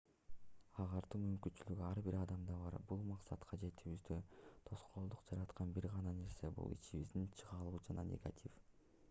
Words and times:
агартуу 0.83 1.19
мүмкүнчүлүгү 1.25 1.83
ар 1.87 2.01
бир 2.07 2.17
адамда 2.21 2.55
бар 2.61 2.77
бул 2.93 3.03
максатка 3.11 3.59
жетүүбүздө 3.65 4.19
тоскоолдук 4.71 5.23
жараткан 5.29 5.77
бир 5.77 5.91
гана 5.95 6.17
нерсе 6.23 6.53
бул 6.59 6.77
ичибиздеги 6.79 7.41
чыңалуу 7.45 7.87
жана 7.91 8.11
негатив 8.17 8.61